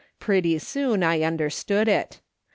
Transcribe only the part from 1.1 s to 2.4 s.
understood it.